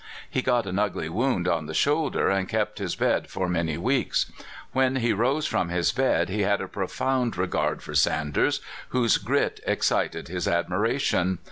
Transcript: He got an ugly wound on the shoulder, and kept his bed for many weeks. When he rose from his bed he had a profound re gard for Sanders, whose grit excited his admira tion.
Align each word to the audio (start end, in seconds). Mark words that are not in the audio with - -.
He 0.27 0.41
got 0.41 0.65
an 0.65 0.79
ugly 0.79 1.09
wound 1.09 1.47
on 1.47 1.67
the 1.67 1.75
shoulder, 1.75 2.27
and 2.27 2.49
kept 2.49 2.79
his 2.79 2.95
bed 2.95 3.27
for 3.29 3.47
many 3.47 3.77
weeks. 3.77 4.31
When 4.71 4.95
he 4.95 5.13
rose 5.13 5.45
from 5.45 5.69
his 5.69 5.91
bed 5.91 6.27
he 6.27 6.41
had 6.41 6.59
a 6.59 6.67
profound 6.67 7.37
re 7.37 7.45
gard 7.45 7.83
for 7.83 7.93
Sanders, 7.93 8.61
whose 8.89 9.19
grit 9.19 9.59
excited 9.63 10.27
his 10.27 10.47
admira 10.47 10.99
tion. 10.99 11.37